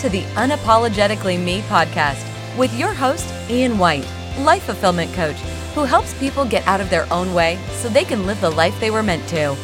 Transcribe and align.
to 0.00 0.08
the 0.08 0.22
Unapologetically 0.34 1.38
Me 1.38 1.60
podcast 1.62 2.24
with 2.56 2.72
your 2.78 2.94
host, 2.94 3.28
Ian 3.50 3.76
White, 3.76 4.06
life 4.38 4.62
fulfillment 4.62 5.12
coach, 5.12 5.36
who 5.74 5.84
helps 5.84 6.18
people 6.18 6.46
get 6.46 6.66
out 6.66 6.80
of 6.80 6.88
their 6.88 7.06
own 7.12 7.34
way 7.34 7.58
so 7.72 7.90
they 7.90 8.04
can 8.04 8.24
live 8.24 8.40
the 8.40 8.48
life 8.48 8.78
they 8.80 8.90
were 8.90 9.02
meant 9.02 9.28
to. 9.28 9.54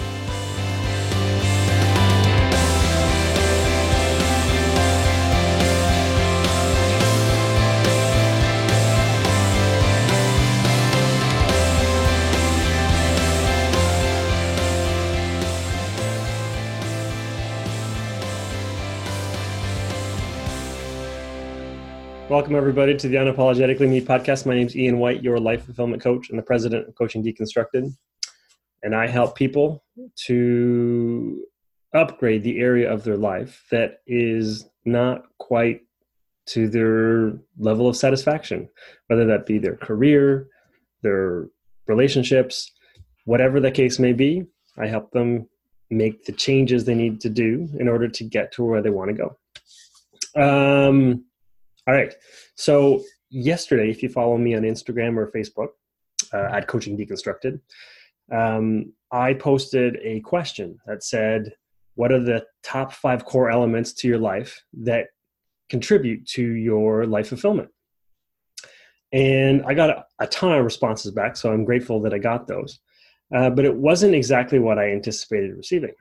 Welcome, 22.28 22.56
everybody, 22.56 22.96
to 22.96 23.06
the 23.06 23.14
Unapologetically 23.14 23.88
Me 23.88 24.00
podcast. 24.00 24.46
My 24.46 24.56
name 24.56 24.66
is 24.66 24.74
Ian 24.74 24.98
White, 24.98 25.22
your 25.22 25.38
life 25.38 25.64
fulfillment 25.64 26.02
coach 26.02 26.28
and 26.28 26.36
the 26.36 26.42
president 26.42 26.88
of 26.88 26.96
Coaching 26.96 27.22
Deconstructed. 27.22 27.94
And 28.82 28.96
I 28.96 29.06
help 29.06 29.36
people 29.36 29.84
to 30.24 31.44
upgrade 31.94 32.42
the 32.42 32.58
area 32.58 32.92
of 32.92 33.04
their 33.04 33.16
life 33.16 33.64
that 33.70 34.00
is 34.08 34.68
not 34.84 35.26
quite 35.38 35.82
to 36.46 36.68
their 36.68 37.38
level 37.58 37.88
of 37.88 37.96
satisfaction, 37.96 38.68
whether 39.06 39.24
that 39.26 39.46
be 39.46 39.58
their 39.58 39.76
career, 39.76 40.48
their 41.02 41.46
relationships, 41.86 42.72
whatever 43.24 43.60
the 43.60 43.70
case 43.70 44.00
may 44.00 44.12
be. 44.12 44.44
I 44.76 44.88
help 44.88 45.12
them 45.12 45.48
make 45.90 46.24
the 46.24 46.32
changes 46.32 46.84
they 46.84 46.96
need 46.96 47.20
to 47.20 47.30
do 47.30 47.68
in 47.78 47.86
order 47.86 48.08
to 48.08 48.24
get 48.24 48.50
to 48.54 48.64
where 48.64 48.82
they 48.82 48.90
want 48.90 49.16
to 49.16 49.30
go. 50.34 50.88
Um, 50.98 51.25
all 51.86 51.94
right. 51.94 52.14
So 52.56 53.02
yesterday, 53.30 53.90
if 53.90 54.02
you 54.02 54.08
follow 54.08 54.36
me 54.36 54.54
on 54.54 54.62
Instagram 54.62 55.16
or 55.16 55.30
Facebook 55.30 55.68
uh, 56.32 56.48
at 56.56 56.66
Coaching 56.66 56.96
Deconstructed, 56.96 57.60
um, 58.32 58.92
I 59.12 59.34
posted 59.34 59.98
a 60.02 60.20
question 60.20 60.78
that 60.86 61.04
said, 61.04 61.52
"What 61.94 62.12
are 62.12 62.22
the 62.22 62.44
top 62.62 62.92
five 62.92 63.24
core 63.24 63.50
elements 63.50 63.92
to 63.94 64.08
your 64.08 64.18
life 64.18 64.62
that 64.74 65.08
contribute 65.68 66.26
to 66.28 66.42
your 66.42 67.06
life 67.06 67.28
fulfillment?" 67.28 67.70
And 69.12 69.64
I 69.64 69.74
got 69.74 69.90
a, 69.90 70.04
a 70.18 70.26
ton 70.26 70.52
of 70.52 70.64
responses 70.64 71.12
back, 71.12 71.36
so 71.36 71.52
I'm 71.52 71.64
grateful 71.64 72.00
that 72.02 72.12
I 72.12 72.18
got 72.18 72.48
those. 72.48 72.80
Uh, 73.34 73.50
but 73.50 73.64
it 73.64 73.74
wasn't 73.74 74.14
exactly 74.14 74.58
what 74.58 74.78
I 74.78 74.90
anticipated 74.90 75.56
receiving. 75.56 75.94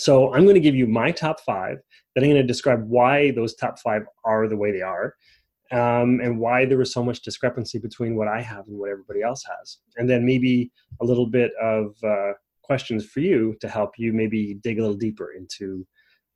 So 0.00 0.32
I'm 0.34 0.44
going 0.44 0.54
to 0.54 0.60
give 0.60 0.74
you 0.74 0.86
my 0.86 1.10
top 1.10 1.40
five. 1.40 1.78
Then 2.14 2.24
I'm 2.24 2.30
going 2.30 2.42
to 2.42 2.46
describe 2.46 2.88
why 2.88 3.30
those 3.32 3.54
top 3.54 3.78
five 3.78 4.02
are 4.24 4.48
the 4.48 4.56
way 4.56 4.72
they 4.72 4.82
are, 4.82 5.14
um, 5.72 6.20
and 6.20 6.38
why 6.38 6.64
there 6.64 6.78
was 6.78 6.92
so 6.92 7.04
much 7.04 7.22
discrepancy 7.22 7.78
between 7.78 8.16
what 8.16 8.28
I 8.28 8.40
have 8.40 8.66
and 8.66 8.78
what 8.78 8.90
everybody 8.90 9.22
else 9.22 9.44
has. 9.44 9.78
And 9.96 10.08
then 10.08 10.24
maybe 10.24 10.72
a 11.00 11.04
little 11.04 11.26
bit 11.26 11.52
of 11.60 11.94
uh, 12.02 12.32
questions 12.62 13.04
for 13.04 13.20
you 13.20 13.56
to 13.60 13.68
help 13.68 13.98
you 13.98 14.12
maybe 14.12 14.54
dig 14.62 14.78
a 14.78 14.82
little 14.82 14.96
deeper 14.96 15.32
into 15.32 15.86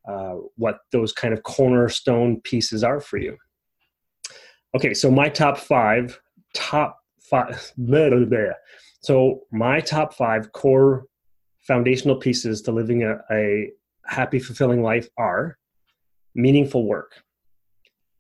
uh, 0.09 0.35
what 0.57 0.79
those 0.93 1.13
kind 1.13 1.33
of 1.33 1.43
cornerstone 1.43 2.41
pieces 2.43 2.85
are 2.85 3.01
for 3.01 3.17
you. 3.17 3.37
Okay, 4.77 4.93
so 4.93 5.11
my 5.11 5.29
top 5.29 5.57
five, 5.57 6.21
top 6.53 6.99
five, 7.31 7.73
so 9.01 9.41
my 9.53 9.81
top 9.81 10.15
five 10.15 10.53
core 10.53 11.07
foundational 11.67 12.17
pieces 12.17 12.63
to 12.63 12.73
living 12.73 13.03
a, 13.03 13.19
a 13.31 13.71
happy, 14.07 14.39
fulfilling 14.39 14.83
life 14.83 15.09
are 15.17 15.59
meaningful 16.35 16.87
work, 16.87 17.23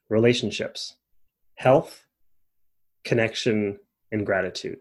relationships, 0.08 0.96
health, 1.56 2.06
connection, 3.04 3.78
and 4.12 4.24
gratitude. 4.24 4.78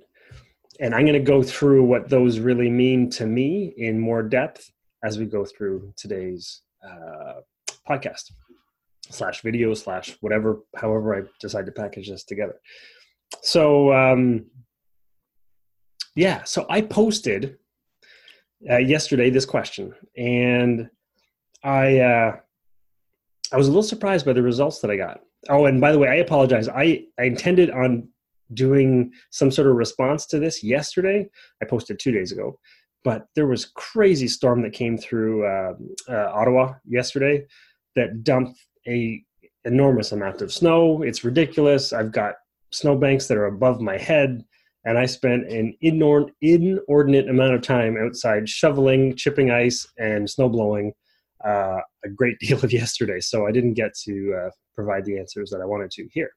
And 0.80 0.96
I'm 0.96 1.06
going 1.06 1.14
to 1.14 1.20
go 1.20 1.44
through 1.44 1.84
what 1.84 2.10
those 2.10 2.40
really 2.40 2.70
mean 2.70 3.10
to 3.12 3.26
me 3.26 3.74
in 3.78 4.00
more 4.00 4.24
depth 4.24 4.72
as 5.04 5.20
we 5.20 5.26
go 5.26 5.46
through 5.46 5.94
today's 5.98 6.62
uh, 6.88 7.42
podcast 7.88 8.32
slash 9.10 9.42
video 9.42 9.74
slash 9.74 10.18
whatever, 10.22 10.62
however 10.76 11.16
I 11.16 11.22
decide 11.40 11.66
to 11.66 11.72
package 11.72 12.10
this 12.10 12.24
together. 12.24 12.56
So, 13.42 13.94
um, 13.94 14.46
yeah, 16.16 16.44
so 16.44 16.66
I 16.70 16.82
posted 16.82 17.58
uh, 18.70 18.78
yesterday 18.78 19.30
this 19.30 19.46
question, 19.46 19.94
and 20.18 20.90
I 21.64 22.00
uh, 22.00 22.38
I 23.52 23.58
was 23.58 23.68
a 23.68 23.72
little 23.72 23.84
surprised 23.84 24.26
by 24.26 24.34
the 24.34 24.42
results 24.42 24.80
that 24.80 24.92
I 24.92 24.98
got. 24.98 25.22
Oh, 25.50 25.66
and 25.66 25.80
by 25.80 25.92
the 25.92 26.00
way, 26.00 26.08
I 26.08 26.16
apologize. 26.16 26.68
I, 26.70 27.06
I 27.20 27.24
intended 27.24 27.70
on 27.70 28.08
doing 28.54 29.12
some 29.30 29.52
sort 29.52 29.68
of 29.68 29.76
response 29.76 30.26
to 30.28 30.40
this 30.40 30.64
yesterday. 30.64 31.28
I 31.62 31.66
posted 31.66 32.00
two 32.00 32.12
days 32.12 32.32
ago, 32.32 32.60
but 33.04 33.28
there 33.36 33.48
was 33.48 33.66
crazy 33.66 34.28
storm 34.28 34.62
that 34.64 34.74
came 34.74 34.98
through 34.98 35.46
uh, 35.46 35.74
uh, 36.10 36.32
Ottawa 36.34 36.74
yesterday 36.86 37.46
that 37.96 38.24
dumped 38.24 38.60
a 38.88 39.24
enormous 39.66 40.12
amount 40.12 40.42
of 40.42 40.52
snow. 40.52 41.04
It's 41.04 41.24
ridiculous. 41.24 41.94
I've 41.94 42.12
got 42.12 42.36
snowbanks 42.72 43.28
that 43.28 43.38
are 43.38 43.46
above 43.46 43.82
my 43.82 43.98
head 43.98 44.44
and 44.86 44.98
I 44.98 45.06
spent 45.06 45.50
an 45.50 45.76
inordinate 45.82 47.30
amount 47.30 47.54
of 47.54 47.62
time 47.62 47.98
outside 47.98 48.50
shoveling, 48.50 49.16
chipping 49.16 49.50
ice, 49.50 49.88
and 49.98 50.30
snow 50.30 50.50
blowing 50.50 50.94
uh, 51.46 51.80
a 52.04 52.10
great 52.10 52.38
deal 52.40 52.64
of 52.64 52.72
yesterday. 52.72 53.20
So 53.20 53.48
I 53.48 53.52
didn't 53.52 53.74
get 53.74 53.94
to 54.06 54.34
uh, 54.46 54.50
provide 54.76 55.06
the 55.06 55.18
answers 55.20 55.50
that 55.52 55.62
I 55.62 55.66
wanted 55.66 55.92
to 55.92 56.08
here. 56.12 56.32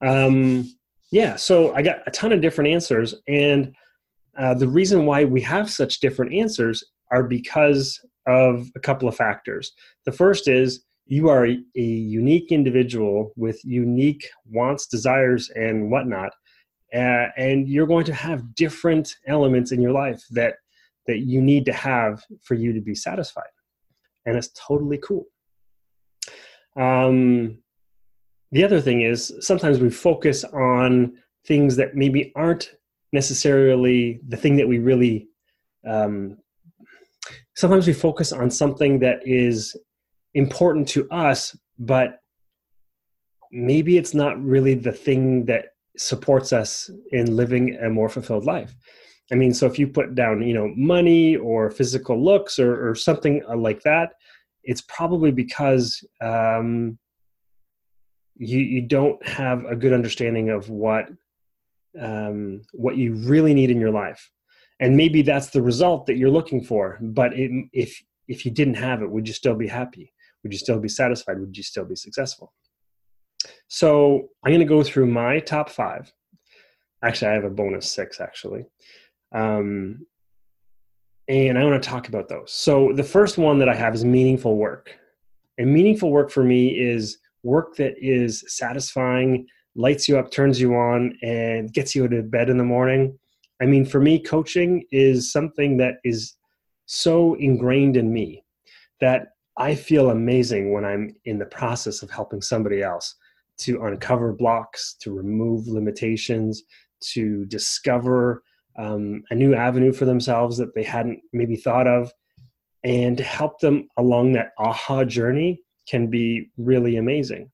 Um, 0.00 0.70
yeah, 1.10 1.36
so 1.36 1.74
I 1.74 1.82
got 1.82 1.98
a 2.06 2.10
ton 2.10 2.32
of 2.32 2.40
different 2.40 2.70
answers, 2.70 3.14
and 3.28 3.74
uh, 4.36 4.54
the 4.54 4.68
reason 4.68 5.06
why 5.06 5.24
we 5.24 5.40
have 5.42 5.70
such 5.70 6.00
different 6.00 6.34
answers 6.34 6.82
are 7.12 7.22
because 7.22 8.00
of 8.26 8.68
a 8.74 8.80
couple 8.80 9.08
of 9.08 9.16
factors. 9.16 9.72
The 10.06 10.12
first 10.12 10.48
is 10.48 10.84
you 11.06 11.28
are 11.28 11.46
a, 11.46 11.58
a 11.76 11.80
unique 11.80 12.50
individual 12.50 13.32
with 13.36 13.60
unique 13.64 14.28
wants, 14.50 14.86
desires, 14.86 15.50
and 15.54 15.90
whatnot 15.90 16.32
uh, 16.94 17.28
and 17.36 17.68
you're 17.68 17.86
going 17.86 18.04
to 18.04 18.14
have 18.14 18.54
different 18.54 19.16
elements 19.26 19.72
in 19.72 19.80
your 19.80 19.92
life 19.92 20.22
that 20.30 20.54
that 21.06 21.18
you 21.18 21.42
need 21.42 21.66
to 21.66 21.72
have 21.72 22.24
for 22.42 22.54
you 22.54 22.72
to 22.72 22.80
be 22.80 22.94
satisfied. 22.94 23.44
And 24.24 24.36
it's 24.36 24.48
totally 24.56 24.98
cool. 24.98 25.26
Um, 26.76 27.58
the 28.52 28.64
other 28.64 28.80
thing 28.80 29.02
is 29.02 29.34
sometimes 29.40 29.80
we 29.80 29.90
focus 29.90 30.44
on 30.44 31.18
things 31.46 31.76
that 31.76 31.94
maybe 31.94 32.32
aren't 32.34 32.70
necessarily 33.12 34.20
the 34.28 34.36
thing 34.36 34.56
that 34.56 34.66
we 34.66 34.78
really 34.78 35.28
um, 35.86 36.38
sometimes 37.54 37.86
we 37.86 37.92
focus 37.92 38.32
on 38.32 38.50
something 38.50 38.98
that 39.00 39.20
is 39.24 39.76
important 40.34 40.88
to 40.88 41.08
us 41.10 41.56
but 41.78 42.18
maybe 43.52 43.96
it's 43.98 44.14
not 44.14 44.42
really 44.42 44.74
the 44.74 44.92
thing 44.92 45.44
that 45.44 45.73
supports 45.96 46.52
us 46.52 46.90
in 47.12 47.36
living 47.36 47.76
a 47.76 47.88
more 47.88 48.08
fulfilled 48.08 48.44
life. 48.44 48.74
I 49.32 49.36
mean, 49.36 49.54
so 49.54 49.66
if 49.66 49.78
you 49.78 49.88
put 49.88 50.14
down, 50.14 50.42
you 50.42 50.54
know, 50.54 50.72
money 50.76 51.36
or 51.36 51.70
physical 51.70 52.22
looks 52.22 52.58
or, 52.58 52.88
or 52.90 52.94
something 52.94 53.42
uh, 53.48 53.56
like 53.56 53.82
that, 53.82 54.12
it's 54.64 54.82
probably 54.82 55.30
because 55.30 56.04
um, 56.20 56.98
you 58.36 58.58
you 58.58 58.82
don't 58.82 59.24
have 59.26 59.64
a 59.64 59.76
good 59.76 59.92
understanding 59.92 60.50
of 60.50 60.68
what 60.68 61.08
um, 62.00 62.62
what 62.72 62.96
you 62.96 63.14
really 63.14 63.54
need 63.54 63.70
in 63.70 63.80
your 63.80 63.90
life, 63.90 64.30
and 64.80 64.96
maybe 64.96 65.22
that's 65.22 65.50
the 65.50 65.62
result 65.62 66.06
that 66.06 66.16
you're 66.16 66.30
looking 66.30 66.62
for. 66.62 66.98
But 67.00 67.34
it, 67.34 67.50
if 67.72 68.02
if 68.28 68.44
you 68.44 68.50
didn't 68.50 68.74
have 68.74 69.02
it, 69.02 69.10
would 69.10 69.28
you 69.28 69.34
still 69.34 69.54
be 69.54 69.68
happy? 69.68 70.12
Would 70.42 70.52
you 70.52 70.58
still 70.58 70.80
be 70.80 70.88
satisfied? 70.88 71.38
Would 71.40 71.56
you 71.56 71.62
still 71.62 71.84
be 71.84 71.96
successful? 71.96 72.52
So 73.68 74.28
I'm 74.44 74.50
going 74.50 74.60
to 74.60 74.66
go 74.66 74.82
through 74.82 75.06
my 75.06 75.40
top 75.40 75.70
five. 75.70 76.12
Actually, 77.02 77.32
I 77.32 77.34
have 77.34 77.44
a 77.44 77.50
bonus 77.50 77.90
six, 77.90 78.20
actually. 78.20 78.64
Um, 79.32 80.06
and 81.28 81.58
I 81.58 81.64
want 81.64 81.82
to 81.82 81.88
talk 81.88 82.08
about 82.08 82.28
those. 82.28 82.52
So 82.52 82.92
the 82.94 83.02
first 83.02 83.38
one 83.38 83.58
that 83.58 83.68
I 83.68 83.74
have 83.74 83.94
is 83.94 84.04
meaningful 84.04 84.56
work. 84.56 84.96
And 85.58 85.72
meaningful 85.72 86.10
work 86.10 86.30
for 86.30 86.44
me 86.44 86.68
is 86.68 87.18
work 87.42 87.76
that 87.76 87.94
is 87.98 88.44
satisfying, 88.48 89.46
lights 89.74 90.08
you 90.08 90.18
up, 90.18 90.30
turns 90.30 90.60
you 90.60 90.74
on, 90.74 91.16
and 91.22 91.72
gets 91.72 91.94
you 91.94 92.04
out 92.04 92.12
of 92.12 92.30
bed 92.30 92.50
in 92.50 92.58
the 92.58 92.64
morning. 92.64 93.18
I 93.62 93.66
mean, 93.66 93.86
for 93.86 94.00
me, 94.00 94.18
coaching 94.20 94.84
is 94.90 95.32
something 95.32 95.76
that 95.78 95.96
is 96.04 96.36
so 96.86 97.34
ingrained 97.34 97.96
in 97.96 98.12
me 98.12 98.44
that 99.00 99.28
I 99.56 99.74
feel 99.74 100.10
amazing 100.10 100.72
when 100.72 100.84
I'm 100.84 101.14
in 101.24 101.38
the 101.38 101.46
process 101.46 102.02
of 102.02 102.10
helping 102.10 102.42
somebody 102.42 102.82
else 102.82 103.14
to 103.58 103.82
uncover 103.84 104.32
blocks, 104.32 104.96
to 105.00 105.12
remove 105.12 105.66
limitations, 105.66 106.62
to 107.12 107.44
discover 107.46 108.42
um, 108.78 109.22
a 109.30 109.34
new 109.34 109.54
avenue 109.54 109.92
for 109.92 110.04
themselves 110.04 110.56
that 110.56 110.74
they 110.74 110.82
hadn't 110.82 111.20
maybe 111.32 111.56
thought 111.56 111.86
of, 111.86 112.12
and 112.82 113.16
to 113.18 113.24
help 113.24 113.60
them 113.60 113.88
along 113.96 114.32
that 114.32 114.50
aha 114.58 115.04
journey 115.04 115.62
can 115.88 116.08
be 116.08 116.50
really 116.56 116.96
amazing. 116.96 117.50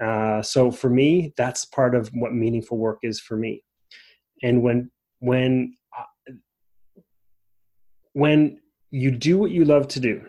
Uh, 0.00 0.42
so 0.42 0.70
for 0.70 0.90
me, 0.90 1.32
that's 1.36 1.64
part 1.66 1.94
of 1.94 2.08
what 2.14 2.32
meaningful 2.32 2.76
work 2.76 2.98
is 3.02 3.20
for 3.20 3.36
me. 3.36 3.62
And 4.42 4.62
when 4.62 4.90
when 5.20 5.76
uh, 5.96 6.32
when 8.12 8.60
you 8.90 9.10
do 9.10 9.38
what 9.38 9.52
you 9.52 9.64
love 9.64 9.88
to 9.88 10.00
do, 10.00 10.22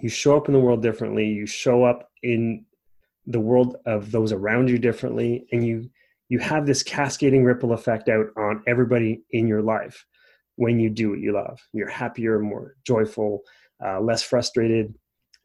you 0.00 0.08
show 0.08 0.36
up 0.36 0.48
in 0.48 0.54
the 0.54 0.60
world 0.60 0.82
differently. 0.82 1.26
You 1.26 1.46
show 1.46 1.84
up 1.84 2.08
in 2.22 2.64
the 3.26 3.40
world 3.40 3.76
of 3.86 4.10
those 4.10 4.32
around 4.32 4.68
you 4.68 4.78
differently, 4.78 5.46
and 5.52 5.66
you 5.66 5.90
you 6.28 6.38
have 6.38 6.66
this 6.66 6.82
cascading 6.82 7.44
ripple 7.44 7.72
effect 7.72 8.08
out 8.08 8.26
on 8.36 8.62
everybody 8.66 9.22
in 9.32 9.46
your 9.46 9.60
life 9.60 10.06
when 10.56 10.80
you 10.80 10.88
do 10.88 11.10
what 11.10 11.18
you 11.18 11.32
love. 11.32 11.60
You're 11.72 11.90
happier, 11.90 12.38
more 12.38 12.76
joyful, 12.86 13.42
uh, 13.84 14.00
less 14.00 14.22
frustrated, 14.22 14.94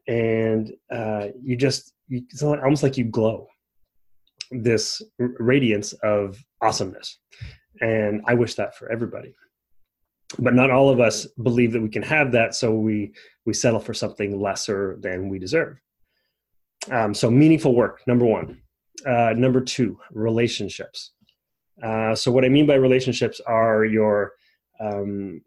and 0.08 0.72
uh, 0.94 1.28
you 1.42 1.56
just 1.56 1.94
you, 2.08 2.24
it's 2.30 2.44
almost 2.44 2.84
like 2.84 2.98
you 2.98 3.06
glow. 3.06 3.48
This 4.52 5.02
radiance 5.20 5.92
of 6.04 6.42
awesomeness. 6.62 7.20
And 7.82 8.22
i 8.26 8.34
wish 8.34 8.56
that 8.56 8.76
for 8.76 8.92
everybody. 8.92 9.36
But 10.40 10.56
not 10.56 10.72
all 10.72 10.90
of 10.90 11.00
us 11.00 11.28
believe 11.44 11.74
that 11.74 11.82
we 11.82 11.90
can 11.90 12.04
have 12.04 12.32
that 12.32 12.56
so 12.56 12.74
we 12.74 13.12
we 13.46 13.54
settle 13.54 13.80
for 13.80 13.94
something 13.94 14.42
lesser 14.42 14.98
than 15.02 15.30
we 15.30 15.38
deserve 15.38 15.78
um, 16.92 17.14
so 17.14 17.30
meaningful 17.30 17.76
work 17.76 18.02
number 18.08 18.26
one 18.26 18.62
uh, 19.06 19.34
number 19.36 19.62
two 19.62 19.98
relationships 20.12 21.14
uh, 21.84 22.16
so 22.16 22.32
what 22.32 22.46
i 22.46 22.50
mean 22.50 22.66
by 22.66 22.76
relationships 22.76 23.40
are 23.46 23.86
your 23.86 24.34
um, 24.80 25.42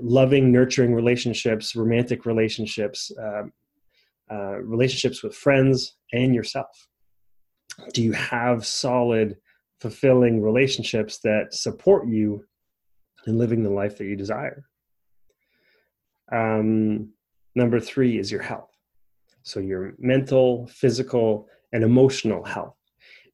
loving 0.00 0.52
nurturing 0.52 0.94
relationships 0.94 1.74
romantic 1.76 2.26
relationships 2.26 3.10
um, 3.20 3.52
uh, 4.30 4.58
relationships 4.58 5.22
with 5.22 5.36
friends 5.36 5.94
and 6.12 6.34
yourself? 6.34 6.88
Do 7.92 8.02
you 8.02 8.12
have 8.12 8.66
solid, 8.66 9.36
fulfilling 9.80 10.42
relationships 10.42 11.20
that 11.20 11.54
support 11.54 12.08
you 12.08 12.44
in 13.28 13.38
living 13.38 13.62
the 13.62 13.70
life 13.70 13.98
that 13.98 14.06
you 14.06 14.16
desire? 14.16 14.64
Um, 16.32 17.12
number 17.54 17.78
three 17.78 18.18
is 18.18 18.32
your 18.32 18.42
health. 18.42 18.75
So, 19.46 19.60
your 19.60 19.94
mental, 19.98 20.66
physical, 20.66 21.48
and 21.72 21.84
emotional 21.84 22.42
health. 22.42 22.74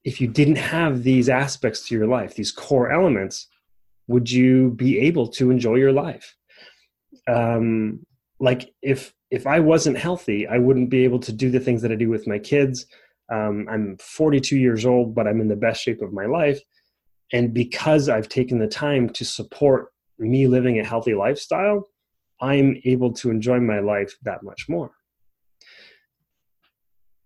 If 0.05 0.21
you 0.21 0.29
didn't 0.29 0.57
have 0.57 1.05
these 1.05 1.31
aspects 1.31 1.89
to 1.89 1.95
your 1.95 2.07
life, 2.07 2.35
these 2.35 2.53
core 2.53 2.93
elements, 2.93 3.49
would 4.09 4.31
you 4.31 4.73
be 4.73 4.99
able 4.99 5.27
to 5.29 5.51
enjoy 5.51 5.77
your 5.77 5.93
life? 5.93 6.37
Um, 7.27 8.05
like 8.41 8.75
if 8.83 9.15
if 9.31 9.47
I 9.47 9.61
wasn't 9.61 9.97
healthy, 9.97 10.47
I 10.47 10.59
wouldn't 10.59 10.91
be 10.91 11.05
able 11.05 11.21
to 11.21 11.33
do 11.33 11.51
the 11.51 11.61
things 11.61 11.81
that 11.81 11.93
I 11.93 11.95
do 11.95 12.11
with 12.11 12.27
my 12.27 12.39
kids. 12.39 12.85
Um, 13.33 13.67
I'm 13.71 13.97
42 13.97 14.59
years 14.59 14.85
old, 14.85 15.15
but 15.15 15.27
I'm 15.27 15.41
in 15.41 15.49
the 15.49 15.57
best 15.57 15.83
shape 15.83 16.03
of 16.03 16.13
my 16.13 16.27
life. 16.27 16.61
And 17.33 17.55
because 17.55 18.11
I've 18.11 18.29
taken 18.29 18.59
the 18.59 18.67
time 18.67 19.09
to 19.11 19.25
support 19.25 19.87
me 20.19 20.47
living 20.47 20.79
a 20.79 20.85
healthy 20.85 21.15
lifestyle, 21.15 21.89
I'm 22.43 22.79
able 22.85 23.15
to 23.15 23.31
enjoy 23.31 23.61
my 23.61 23.79
life 23.79 24.15
that 24.25 24.43
much 24.43 24.69
more. 24.69 24.91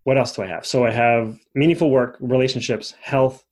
What 0.07 0.17
else 0.17 0.31
do 0.31 0.41
I 0.41 0.47
have? 0.47 0.65
So 0.65 0.85
I 0.85 0.91
have 0.91 1.37
meaningful 1.53 1.91
work, 1.91 2.15
relationships, 2.21 2.93
health. 3.01 3.43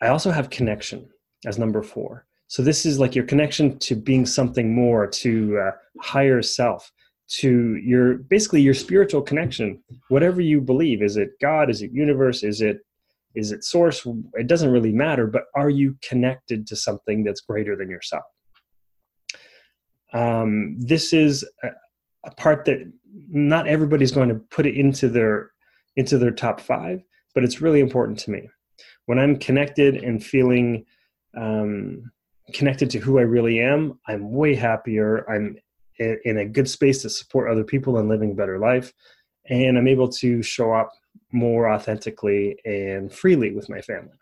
I 0.00 0.06
also 0.08 0.30
have 0.30 0.48
connection 0.48 1.10
as 1.44 1.58
number 1.58 1.82
four. 1.82 2.24
So 2.46 2.62
this 2.62 2.86
is 2.86 2.98
like 2.98 3.14
your 3.14 3.26
connection 3.26 3.78
to 3.80 3.94
being 3.94 4.24
something 4.24 4.74
more, 4.74 5.06
to 5.06 5.58
uh, 5.58 5.72
higher 6.00 6.40
self 6.40 6.90
to 7.40 7.76
your 7.76 8.14
basically 8.14 8.62
your 8.62 8.74
spiritual 8.74 9.20
connection 9.20 9.82
whatever 10.08 10.42
you 10.42 10.60
believe 10.60 11.02
is 11.02 11.16
it 11.16 11.30
god 11.40 11.70
is 11.70 11.80
it 11.80 11.90
universe 11.90 12.42
is 12.42 12.60
it 12.60 12.80
is 13.34 13.50
it 13.50 13.64
source 13.64 14.06
it 14.34 14.46
doesn't 14.46 14.70
really 14.70 14.92
matter 14.92 15.26
but 15.26 15.44
are 15.56 15.70
you 15.70 15.96
connected 16.02 16.66
to 16.66 16.76
something 16.76 17.24
that's 17.24 17.40
greater 17.40 17.76
than 17.76 17.88
yourself 17.88 18.24
um, 20.12 20.76
this 20.78 21.14
is 21.14 21.48
a, 21.62 21.68
a 22.26 22.30
part 22.32 22.66
that 22.66 22.80
not 23.30 23.66
everybody's 23.66 24.12
going 24.12 24.28
to 24.28 24.34
put 24.50 24.66
it 24.66 24.74
into 24.74 25.08
their 25.08 25.53
into 25.96 26.18
their 26.18 26.30
top 26.30 26.60
five 26.60 27.02
but 27.34 27.44
it's 27.44 27.60
really 27.60 27.80
important 27.80 28.18
to 28.18 28.30
me 28.30 28.48
when 29.06 29.18
i'm 29.18 29.36
connected 29.36 29.96
and 29.96 30.24
feeling 30.24 30.84
um, 31.36 32.10
connected 32.52 32.90
to 32.90 32.98
who 32.98 33.18
i 33.18 33.22
really 33.22 33.60
am 33.60 33.98
i'm 34.08 34.32
way 34.32 34.54
happier 34.54 35.28
i'm 35.30 35.56
in 35.98 36.38
a 36.38 36.44
good 36.44 36.68
space 36.68 37.02
to 37.02 37.10
support 37.10 37.50
other 37.50 37.64
people 37.64 37.98
and 37.98 38.08
living 38.08 38.32
a 38.32 38.34
better 38.34 38.58
life. 38.58 38.92
And 39.48 39.78
I'm 39.78 39.88
able 39.88 40.08
to 40.08 40.42
show 40.42 40.72
up 40.72 40.92
more 41.32 41.70
authentically 41.70 42.58
and 42.64 43.12
freely 43.12 43.52
with 43.52 43.68
my 43.68 43.80
family. 43.80 44.16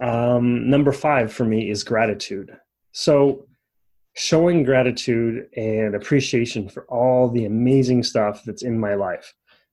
Um, 0.00 0.68
number 0.68 0.92
five 0.92 1.32
for 1.32 1.44
me 1.44 1.70
is 1.70 1.84
gratitude. 1.84 2.56
So, 2.92 3.46
showing 4.14 4.62
gratitude 4.62 5.48
and 5.56 5.94
appreciation 5.94 6.68
for 6.68 6.84
all 6.84 7.30
the 7.30 7.46
amazing 7.46 8.02
stuff 8.02 8.42
that's 8.44 8.62
in 8.62 8.78
my 8.78 8.94
life 8.94 9.32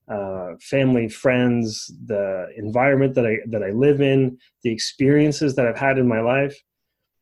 uh, 0.09 0.53
family, 0.61 1.07
friends, 1.07 1.91
the 2.05 2.47
environment 2.57 3.13
that 3.15 3.25
I 3.27 3.37
that 3.47 3.63
I 3.63 3.71
live 3.71 4.01
in, 4.01 4.37
the 4.63 4.71
experiences 4.71 5.55
that 5.55 5.67
I've 5.67 5.77
had 5.77 5.97
in 5.97 6.07
my 6.07 6.21
life. 6.21 6.55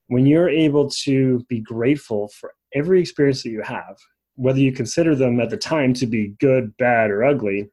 When 0.07 0.25
you're 0.25 0.49
able 0.49 0.89
to 1.03 1.43
be 1.49 1.59
grateful 1.59 2.29
for 2.39 2.53
every 2.73 3.01
experience 3.01 3.43
that 3.43 3.49
you 3.49 3.61
have, 3.61 3.97
whether 4.35 4.59
you 4.59 4.71
consider 4.71 5.15
them 5.15 5.39
at 5.41 5.49
the 5.49 5.57
time 5.57 5.93
to 5.95 6.07
be 6.07 6.35
good, 6.39 6.75
bad, 6.77 7.09
or 7.09 7.25
ugly, 7.25 7.69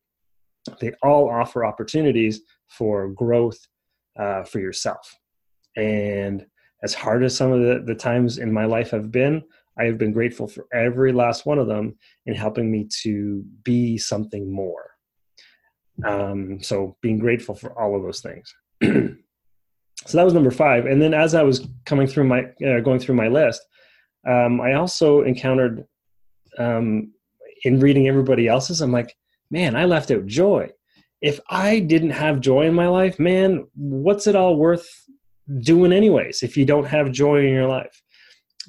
they 0.81 0.93
all 1.02 1.31
offer 1.31 1.64
opportunities 1.64 2.40
for 2.69 3.08
growth 3.11 3.58
uh, 4.19 4.43
for 4.43 4.58
yourself. 4.58 5.14
And 5.76 6.44
as 6.83 6.94
hard 6.94 7.23
as 7.23 7.37
some 7.37 7.52
of 7.52 7.61
the, 7.61 7.85
the 7.87 7.94
times 7.94 8.38
in 8.38 8.52
my 8.52 8.64
life 8.64 8.90
have 8.90 9.12
been, 9.12 9.42
I 9.78 9.85
have 9.85 9.99
been 9.99 10.12
grateful 10.12 10.47
for 10.47 10.66
every 10.73 11.12
last 11.12 11.47
one 11.47 11.59
of 11.59 11.66
them 11.66 11.97
in 12.26 12.35
helping 12.35 12.71
me 12.71 12.88
to 13.02 13.44
be 13.62 13.99
something 13.99 14.52
more. 14.52 14.84
Um, 16.03 16.61
so 16.61 16.97
being 17.01 17.19
grateful 17.19 17.55
for 17.55 17.79
all 17.79 17.97
of 17.97 18.03
those 18.03 18.21
things. 18.21 18.55
so 18.83 20.17
that 20.17 20.25
was 20.25 20.35
number 20.35 20.51
five. 20.51 20.87
And 20.87 21.01
then 21.01 21.15
as 21.15 21.35
I 21.35 21.43
was 21.43 21.69
coming 21.87 22.07
through 22.07 22.25
my, 22.25 22.47
uh, 22.67 22.81
going 22.81 22.99
through 22.99 23.15
my 23.15 23.29
list, 23.29 23.63
um, 24.27 24.61
I 24.61 24.75
also 24.75 25.23
encountered 25.23 25.85
um, 26.59 27.13
in 27.65 27.81
reading 27.81 28.09
everybody 28.09 28.49
else's, 28.49 28.81
I'm 28.81 28.93
like, 28.93 29.15
man, 29.51 29.77
I 29.77 29.85
left 29.85 30.11
out 30.11 30.27
joy. 30.27 30.71
If 31.21 31.41
I 31.49 31.81
didn't 31.81 32.11
have 32.11 32.41
joy 32.41 32.67
in 32.67 32.75
my 32.75 32.89
life, 32.89 33.19
man, 33.19 33.67
what's 33.75 34.27
it 34.27 34.37
all 34.37 34.57
worth 34.57 34.87
doing, 35.61 35.93
anyways, 35.93 36.43
if 36.43 36.57
you 36.57 36.65
don't 36.65 36.87
have 36.87 37.13
joy 37.13 37.47
in 37.47 37.53
your 37.53 37.69
life? 37.69 38.03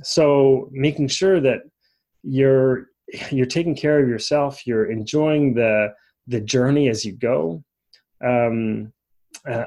So 0.03 0.69
making 0.71 1.07
sure 1.07 1.39
that 1.41 1.59
you're 2.23 2.87
you're 3.31 3.45
taking 3.45 3.75
care 3.75 4.01
of 4.01 4.09
yourself, 4.09 4.65
you're 4.65 4.89
enjoying 4.91 5.53
the 5.53 5.93
the 6.27 6.41
journey 6.41 6.89
as 6.89 7.05
you 7.05 7.13
go. 7.13 7.63
Um, 8.23 8.93
uh, 9.47 9.65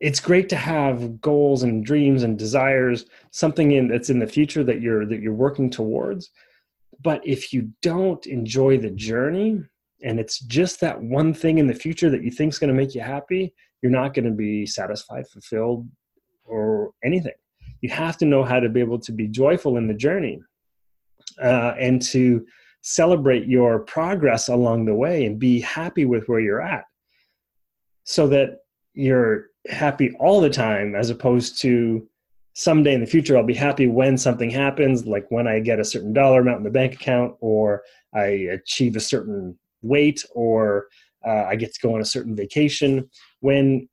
it's 0.00 0.20
great 0.20 0.50
to 0.50 0.56
have 0.56 1.20
goals 1.20 1.62
and 1.62 1.84
dreams 1.84 2.24
and 2.24 2.38
desires 2.38 3.06
something 3.30 3.72
in 3.72 3.88
that's 3.88 4.10
in 4.10 4.18
the 4.18 4.26
future 4.26 4.64
that 4.64 4.80
you're 4.80 5.06
that 5.06 5.20
you're 5.20 5.32
working 5.32 5.70
towards 5.70 6.30
but 7.02 7.26
if 7.26 7.52
you 7.52 7.70
don't 7.80 8.26
enjoy 8.26 8.76
the 8.76 8.90
journey 8.90 9.62
and 10.02 10.20
it's 10.20 10.40
just 10.40 10.80
that 10.80 11.00
one 11.00 11.32
thing 11.32 11.58
in 11.58 11.66
the 11.66 11.74
future 11.74 12.10
that 12.10 12.22
you 12.22 12.30
think 12.30 12.52
is 12.52 12.58
going 12.58 12.68
to 12.68 12.74
make 12.74 12.94
you 12.94 13.00
happy 13.00 13.54
you're 13.82 13.92
not 13.92 14.14
going 14.14 14.24
to 14.24 14.30
be 14.30 14.66
satisfied 14.66 15.26
fulfilled 15.28 15.88
or 16.44 16.90
anything 17.04 17.32
you 17.80 17.88
have 17.88 18.16
to 18.16 18.24
know 18.24 18.44
how 18.44 18.60
to 18.60 18.68
be 18.68 18.80
able 18.80 18.98
to 18.98 19.12
be 19.12 19.28
joyful 19.28 19.76
in 19.76 19.86
the 19.86 19.94
journey 19.94 20.40
uh, 21.42 21.74
and 21.78 22.02
to 22.02 22.44
celebrate 22.86 23.46
your 23.46 23.78
progress 23.78 24.48
along 24.48 24.84
the 24.84 24.94
way 24.94 25.24
and 25.24 25.38
be 25.38 25.58
happy 25.58 26.04
with 26.04 26.28
where 26.28 26.40
you're 26.40 26.60
at 26.60 26.84
so 28.04 28.28
that 28.28 28.58
you're 28.92 29.46
happy 29.70 30.14
all 30.20 30.38
the 30.38 30.50
time 30.50 30.94
as 30.94 31.08
opposed 31.08 31.58
to 31.58 32.06
someday 32.52 32.92
in 32.92 33.00
the 33.00 33.06
future 33.06 33.38
I'll 33.38 33.42
be 33.42 33.54
happy 33.54 33.86
when 33.86 34.18
something 34.18 34.50
happens, 34.50 35.06
like 35.06 35.24
when 35.30 35.48
I 35.48 35.60
get 35.60 35.80
a 35.80 35.84
certain 35.84 36.12
dollar 36.12 36.42
amount 36.42 36.58
in 36.58 36.64
the 36.64 36.70
bank 36.70 36.92
account, 36.92 37.34
or 37.40 37.82
I 38.14 38.26
achieve 38.52 38.96
a 38.96 39.00
certain 39.00 39.58
weight, 39.80 40.22
or 40.34 40.88
uh, 41.26 41.44
I 41.44 41.56
get 41.56 41.72
to 41.72 41.80
go 41.80 41.94
on 41.94 42.02
a 42.02 42.04
certain 42.04 42.36
vacation. 42.36 43.08
When 43.40 43.88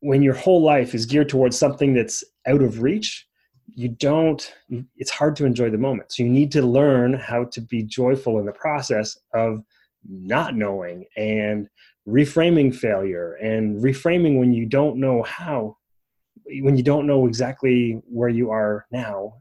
when 0.00 0.22
your 0.22 0.34
whole 0.34 0.62
life 0.62 0.94
is 0.94 1.04
geared 1.04 1.28
towards 1.28 1.58
something 1.58 1.92
that's 1.92 2.24
out 2.46 2.62
of 2.62 2.80
reach, 2.80 3.28
you 3.74 3.88
don't. 3.88 4.54
It's 4.96 5.10
hard 5.10 5.36
to 5.36 5.44
enjoy 5.44 5.70
the 5.70 5.78
moment. 5.78 6.12
So 6.12 6.22
you 6.22 6.28
need 6.28 6.52
to 6.52 6.62
learn 6.62 7.14
how 7.14 7.44
to 7.44 7.60
be 7.60 7.82
joyful 7.82 8.38
in 8.38 8.46
the 8.46 8.52
process 8.52 9.16
of 9.34 9.62
not 10.08 10.54
knowing 10.54 11.04
and 11.16 11.68
reframing 12.08 12.74
failure 12.74 13.34
and 13.34 13.82
reframing 13.82 14.38
when 14.38 14.52
you 14.52 14.66
don't 14.66 14.98
know 14.98 15.22
how 15.22 15.76
when 16.60 16.76
you 16.76 16.82
don't 16.82 17.06
know 17.06 17.26
exactly 17.26 18.00
where 18.08 18.28
you 18.28 18.50
are 18.50 18.84
now 18.90 19.34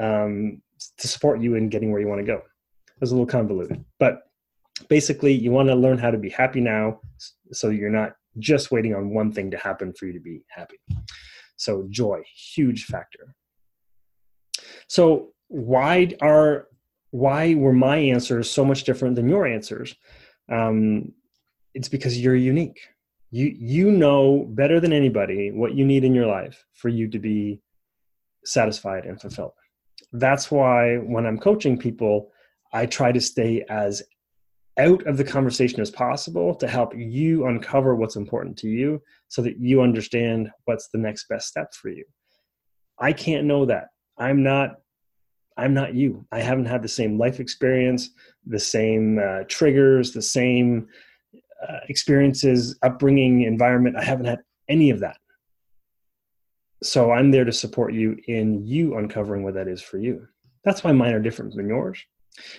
um, 0.00 0.60
to 0.98 1.08
support 1.08 1.40
you 1.40 1.54
in 1.54 1.68
getting 1.68 1.92
where 1.92 2.00
you 2.00 2.08
want 2.08 2.20
to 2.20 2.26
go 2.26 2.36
It 2.36 3.00
was 3.00 3.12
a 3.12 3.14
little 3.14 3.26
convoluted, 3.26 3.84
but 3.98 4.22
basically, 4.88 5.32
you 5.32 5.50
want 5.50 5.68
to 5.68 5.74
learn 5.74 5.98
how 5.98 6.10
to 6.10 6.18
be 6.18 6.30
happy 6.30 6.60
now, 6.60 7.00
so 7.52 7.70
you're 7.70 7.90
not 7.90 8.12
just 8.38 8.70
waiting 8.70 8.94
on 8.94 9.14
one 9.14 9.32
thing 9.32 9.50
to 9.50 9.56
happen 9.56 9.92
for 9.94 10.06
you 10.06 10.12
to 10.12 10.20
be 10.20 10.44
happy. 10.48 10.76
So 11.56 11.86
joy, 11.90 12.22
huge 12.54 12.84
factor. 12.84 13.34
So 14.88 15.28
why 15.48 16.12
are 16.20 16.68
why 17.10 17.54
were 17.54 17.72
my 17.72 17.96
answers 17.96 18.50
so 18.50 18.64
much 18.64 18.84
different 18.84 19.16
than 19.16 19.28
your 19.28 19.46
answers? 19.46 19.94
Um, 20.50 21.12
it's 21.74 21.88
because 21.88 22.20
you're 22.20 22.36
unique. 22.36 22.80
You 23.30 23.46
you 23.56 23.90
know 23.90 24.46
better 24.50 24.80
than 24.80 24.92
anybody 24.92 25.50
what 25.50 25.74
you 25.74 25.84
need 25.84 26.04
in 26.04 26.14
your 26.14 26.26
life 26.26 26.64
for 26.74 26.88
you 26.88 27.08
to 27.08 27.18
be 27.18 27.60
satisfied 28.44 29.04
and 29.04 29.20
fulfilled. 29.20 29.52
That's 30.12 30.50
why 30.50 30.96
when 30.98 31.26
I'm 31.26 31.38
coaching 31.38 31.78
people, 31.78 32.30
I 32.72 32.86
try 32.86 33.12
to 33.12 33.20
stay 33.20 33.64
as 33.68 34.02
out 34.78 35.06
of 35.06 35.16
the 35.16 35.24
conversation 35.24 35.80
as 35.80 35.90
possible 35.90 36.54
to 36.54 36.68
help 36.68 36.92
you 36.94 37.46
uncover 37.46 37.94
what's 37.94 38.16
important 38.16 38.56
to 38.58 38.68
you 38.68 39.02
so 39.28 39.42
that 39.42 39.58
you 39.58 39.80
understand 39.80 40.50
what's 40.64 40.88
the 40.88 40.98
next 40.98 41.28
best 41.28 41.48
step 41.48 41.72
for 41.74 41.88
you. 41.88 42.04
I 42.98 43.12
can't 43.12 43.46
know 43.46 43.64
that. 43.66 43.88
I'm 44.18 44.42
not 44.42 44.76
I'm 45.58 45.72
not 45.72 45.94
you. 45.94 46.26
I 46.32 46.40
haven't 46.40 46.66
had 46.66 46.82
the 46.82 46.88
same 46.88 47.18
life 47.18 47.40
experience, 47.40 48.10
the 48.44 48.58
same 48.58 49.18
uh, 49.18 49.44
triggers, 49.48 50.12
the 50.12 50.20
same 50.20 50.86
uh, 51.66 51.78
experiences, 51.88 52.78
upbringing, 52.82 53.42
environment. 53.42 53.96
I 53.96 54.04
haven't 54.04 54.26
had 54.26 54.40
any 54.68 54.90
of 54.90 55.00
that. 55.00 55.16
So 56.82 57.10
I'm 57.10 57.30
there 57.30 57.46
to 57.46 57.52
support 57.52 57.94
you 57.94 58.18
in 58.28 58.66
you 58.66 58.98
uncovering 58.98 59.44
what 59.44 59.54
that 59.54 59.66
is 59.66 59.80
for 59.80 59.96
you. 59.96 60.26
That's 60.62 60.84
why 60.84 60.92
mine 60.92 61.14
are 61.14 61.20
different 61.20 61.54
than 61.54 61.68
yours. 61.68 62.04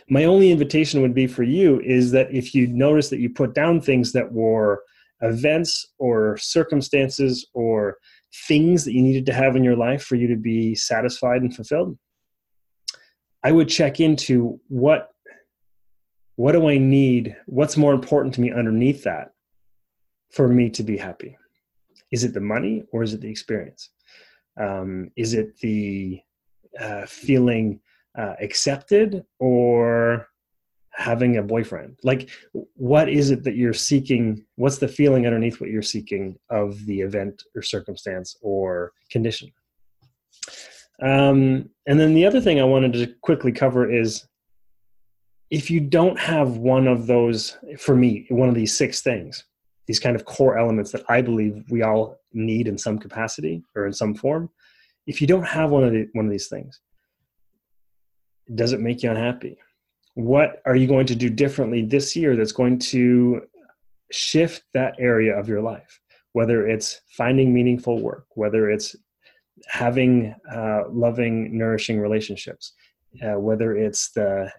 My 0.10 0.24
only 0.24 0.51
invitation 0.51 1.01
would 1.01 1.13
be 1.13 1.27
for 1.27 1.43
you 1.43 1.79
is 1.81 2.12
that 2.12 2.31
if 2.31 2.55
you 2.55 2.67
notice 2.67 3.10
that 3.10 3.19
you 3.19 3.29
put 3.29 3.53
down 3.53 3.81
things 3.81 4.12
that 4.13 4.31
were 4.31 4.84
events 5.22 5.93
or 5.98 6.38
circumstances 6.38 7.48
or 7.53 7.98
things 8.48 8.86
that 8.86 8.93
you 8.93 9.01
needed 9.01 9.25
to 9.25 9.34
have 9.34 9.55
in 9.55 9.63
your 9.63 9.75
life 9.75 10.03
for 10.03 10.15
you 10.15 10.27
to 10.27 10.36
be 10.36 10.75
satisfied 10.75 11.41
and 11.41 11.55
fulfilled, 11.55 11.98
I 13.43 13.51
would 13.51 13.69
check 13.69 14.00
into 14.00 14.60
what 14.67 15.10
what 16.36 16.51
do 16.51 16.69
I 16.69 16.77
need? 16.77 17.36
What's 17.48 17.77
more 17.77 17.93
important 17.93 18.36
to 18.36 18.41
me 18.41 18.51
underneath 18.51 19.03
that 19.03 19.31
for 20.31 20.48
me 20.48 20.69
to 20.69 20.84
be 20.84 20.96
happy? 20.96 21.36
Is 22.12 22.24
it 22.24 22.36
the 22.36 22.39
money 22.39 22.84
or 22.91 23.01
is 23.01 23.15
it 23.15 23.22
the 23.22 23.29
experience? 23.29 23.89
Um, 24.60 25.10
is 25.15 25.34
it 25.34 25.57
the 25.57 26.22
uh, 26.79 27.07
feeling 27.07 27.79
uh, 28.17 28.33
accepted 28.41 29.24
or 29.39 30.27
having 30.91 31.38
a 31.38 31.43
boyfriend? 31.43 31.97
Like, 32.03 32.29
what 32.74 33.07
is 33.07 33.29
it 33.29 33.43
that 33.43 33.55
you're 33.55 33.74
seeking? 33.74 34.43
What's 34.55 34.79
the 34.79 34.88
feeling 34.88 35.25
underneath 35.25 35.62
what 35.62 35.69
you're 35.69 35.81
seeking 35.81 36.38
of 36.50 36.86
the 36.86 37.01
event 37.01 37.43
or 37.55 37.62
circumstance 37.62 38.36
or 38.41 38.91
condition? 39.12 39.51
Um, 41.01 41.69
and 41.86 42.00
then 42.00 42.15
the 42.15 42.25
other 42.25 42.41
thing 42.41 42.59
I 42.59 42.63
wanted 42.63 42.93
to 42.93 43.13
quickly 43.21 43.51
cover 43.51 43.91
is 43.91 44.25
if 45.51 45.69
you 45.69 45.79
don't 45.79 46.19
have 46.19 46.57
one 46.57 46.88
of 46.88 47.07
those, 47.07 47.57
for 47.77 47.95
me, 47.95 48.25
one 48.29 48.50
of 48.50 48.55
these 48.55 48.75
six 48.75 49.01
things, 49.01 49.45
these 49.86 50.00
kind 50.00 50.15
of 50.15 50.25
core 50.25 50.57
elements 50.57 50.91
that 50.91 51.03
I 51.07 51.21
believe 51.21 51.63
we 51.69 51.83
all 51.83 52.19
need 52.33 52.67
in 52.67 52.77
some 52.77 52.97
capacity 52.97 53.63
or 53.75 53.86
in 53.86 53.93
some 53.93 54.15
form, 54.15 54.50
if 55.05 55.21
you 55.21 55.27
don't 55.27 55.45
have 55.47 55.69
one 55.69 55.83
of 55.83 55.91
the, 55.93 56.07
one 56.13 56.25
of 56.25 56.31
these 56.31 56.50
things, 56.50 56.81
does 58.56 58.74
it 58.74 58.80
make 58.80 59.04
you 59.04 59.10
unhappy? 59.10 59.58
What 60.16 60.62
are 60.66 60.75
you 60.75 60.88
going 60.88 61.06
to 61.08 61.16
do 61.16 61.30
differently 61.30 61.84
this 61.84 62.16
year 62.16 62.36
that's 62.36 62.51
going 62.51 62.80
to 62.80 63.42
shift 64.12 64.63
that 64.74 64.96
area 65.00 65.38
of 65.38 65.48
your 65.48 65.62
life? 65.62 66.00
Whether 66.34 66.68
it's 66.68 67.01
finding 67.18 67.54
meaningful 67.54 68.01
work, 68.01 68.25
whether 68.36 68.70
it's 68.70 68.96
having 69.68 70.36
uh, 70.51 70.84
loving, 70.89 71.58
nourishing 71.58 72.00
relationships, 72.00 72.74
uh, 73.24 73.39
whether 73.39 73.75
it's 73.75 74.12
the 74.12 74.51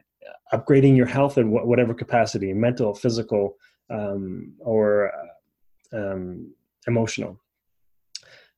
upgrading 0.52 0.96
your 0.96 1.06
health 1.06 1.38
in 1.38 1.50
whatever 1.50 1.94
capacity, 1.94 2.52
mental, 2.52 2.94
physical, 2.94 3.56
um, 3.90 4.52
or 4.58 5.12
uh, 5.12 5.96
um, 5.96 6.52
emotional. 6.86 7.38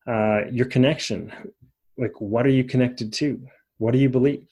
Uh, 0.07 0.43
your 0.51 0.67
connection, 0.67 1.33
like 1.99 2.21
what 2.21 2.47
are 2.47 2.51
you 2.51 2.65
connected 2.65 3.13
to? 3.13 3.41
What 3.79 3.93
do 3.93 3.99
you 3.99 4.09
believe? 4.09 4.47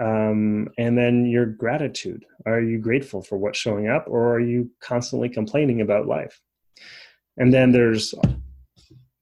Um, 0.00 0.68
and 0.76 0.98
then 0.98 1.26
your 1.26 1.46
gratitude. 1.46 2.24
Are 2.46 2.60
you 2.60 2.78
grateful 2.78 3.22
for 3.22 3.38
what's 3.38 3.58
showing 3.58 3.88
up, 3.88 4.06
or 4.08 4.34
are 4.34 4.40
you 4.40 4.70
constantly 4.80 5.28
complaining 5.28 5.80
about 5.80 6.06
life? 6.06 6.40
And 7.36 7.52
then 7.52 7.72
there's, 7.72 8.14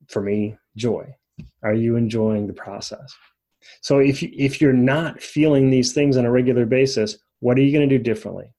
for 0.08 0.22
me, 0.22 0.56
joy. 0.76 1.14
Are 1.62 1.74
you 1.74 1.96
enjoying 1.96 2.46
the 2.46 2.52
process? 2.52 3.14
So 3.80 3.98
if 3.98 4.22
you, 4.22 4.30
if 4.36 4.60
you're 4.60 4.72
not 4.72 5.22
feeling 5.22 5.70
these 5.70 5.92
things 5.92 6.16
on 6.16 6.24
a 6.24 6.30
regular 6.30 6.66
basis, 6.66 7.18
what 7.40 7.56
are 7.58 7.62
you 7.62 7.72
going 7.76 7.88
to 7.88 7.98
do 7.98 8.02
differently 8.02 8.52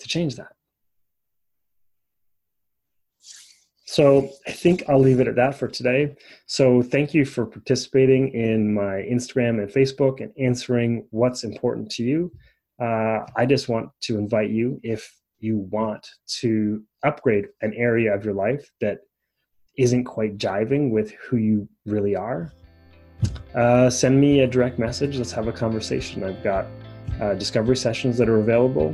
to 0.00 0.08
change 0.08 0.36
that? 0.36 0.53
So 3.94 4.28
I 4.44 4.50
think 4.50 4.82
I'll 4.88 4.98
leave 4.98 5.20
it 5.20 5.28
at 5.28 5.36
that 5.36 5.54
for 5.56 5.68
today. 5.68 6.16
So 6.46 6.82
thank 6.82 7.14
you 7.14 7.24
for 7.24 7.46
participating 7.46 8.34
in 8.34 8.74
my 8.74 9.06
Instagram 9.08 9.62
and 9.62 9.70
Facebook 9.70 10.20
and 10.20 10.32
answering 10.36 11.06
what's 11.10 11.44
important 11.44 11.92
to 11.92 12.02
you. 12.02 12.32
Uh, 12.82 13.20
I 13.36 13.46
just 13.46 13.68
want 13.68 13.90
to 14.06 14.18
invite 14.18 14.50
you 14.50 14.80
if 14.82 15.14
you 15.38 15.58
want 15.70 16.04
to 16.40 16.82
upgrade 17.04 17.46
an 17.60 17.72
area 17.74 18.12
of 18.12 18.24
your 18.24 18.34
life 18.34 18.68
that 18.80 18.98
isn't 19.78 20.02
quite 20.02 20.38
jiving 20.38 20.90
with 20.90 21.12
who 21.12 21.36
you 21.36 21.68
really 21.86 22.16
are, 22.16 22.52
uh, 23.54 23.88
send 23.90 24.20
me 24.20 24.40
a 24.40 24.46
direct 24.48 24.76
message. 24.76 25.18
Let's 25.18 25.30
have 25.30 25.46
a 25.46 25.52
conversation. 25.52 26.24
I've 26.24 26.42
got 26.42 26.66
uh, 27.20 27.34
discovery 27.34 27.76
sessions 27.76 28.18
that 28.18 28.28
are 28.28 28.40
available 28.40 28.92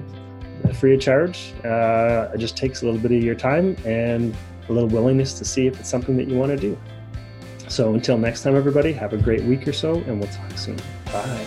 uh, 0.63 0.75
free 0.75 0.93
of 0.93 1.01
charge. 1.01 1.55
Uh, 1.65 2.29
it 2.35 2.39
just 2.39 2.55
takes 2.55 2.83
a 2.83 2.85
little 2.85 3.01
bit 3.01 3.13
of 3.13 3.25
your 3.25 3.35
time 3.35 3.79
and 3.87 4.37
a 4.71 4.73
little 4.73 4.89
willingness 4.89 5.35
to 5.35 5.45
see 5.45 5.67
if 5.67 5.79
it's 5.79 5.89
something 5.89 6.17
that 6.17 6.29
you 6.29 6.37
want 6.37 6.51
to 6.51 6.57
do. 6.57 6.79
So 7.69 7.95
until 7.95 8.19
next 8.19 8.43
time, 8.43 8.57
everybody, 8.57 8.93
have 8.93 9.13
a 9.13 9.17
great 9.17 9.43
week 9.43 9.69
or 9.69 9.73
so, 9.73 9.95
and 9.95 10.19
we'll 10.19 10.31
talk 10.31 10.57
soon. 10.57 10.77
Bye. 11.07 11.47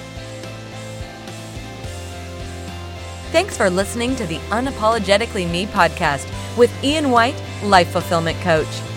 Thanks 3.31 3.57
for 3.57 3.69
listening 3.69 4.15
to 4.17 4.27
the 4.27 4.37
Unapologetically 4.49 5.49
Me 5.51 5.65
podcast 5.65 6.29
with 6.55 6.71
Ian 6.83 7.09
White, 7.09 7.41
Life 7.63 7.89
Fulfillment 7.89 8.39
Coach. 8.41 8.92